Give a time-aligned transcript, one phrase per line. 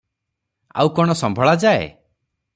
[0.83, 1.87] ଆଉ କଣ ସମ୍ଭଳା ଯାଏ?